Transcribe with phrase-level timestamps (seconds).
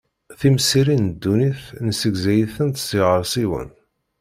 [0.39, 3.69] Timsirin n dunnit nessegzay-itent s yiɣersiwen.